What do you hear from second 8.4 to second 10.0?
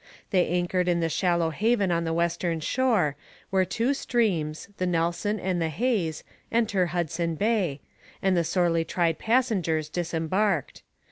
sorely tried passengers